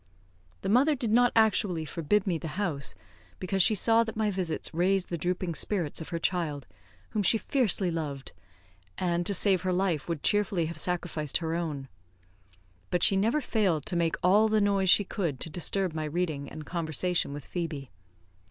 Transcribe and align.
The 0.63 0.69
mother 0.69 0.95
did 0.95 1.11
not 1.11 1.31
actually 1.35 1.85
forbid 1.85 2.25
me 2.25 2.39
the 2.39 2.47
house, 2.57 2.95
because 3.37 3.61
she 3.61 3.75
saw 3.75 4.03
that 4.03 4.15
my 4.15 4.31
visits 4.31 4.73
raised 4.73 5.09
the 5.09 5.17
drooping 5.19 5.53
spirits 5.53 6.01
of 6.01 6.09
her 6.09 6.17
child, 6.17 6.65
whom 7.11 7.21
she 7.21 7.37
fiercely 7.37 7.91
loved, 7.91 8.31
and, 8.97 9.27
to 9.27 9.35
save 9.35 9.61
her 9.61 9.71
life, 9.71 10.09
would 10.09 10.23
cheerfully 10.23 10.65
have 10.65 10.79
sacrificed 10.79 11.37
her 11.37 11.53
own. 11.53 11.87
But 12.89 13.03
she 13.03 13.15
never 13.15 13.41
failed 13.41 13.85
to 13.85 13.95
make 13.95 14.15
all 14.23 14.47
the 14.47 14.59
noise 14.59 14.89
she 14.89 15.03
could 15.03 15.39
to 15.41 15.51
disturb 15.51 15.93
my 15.93 16.05
reading 16.05 16.49
and 16.49 16.65
conversation 16.65 17.31
with 17.31 17.45
Phoebe. 17.45 17.91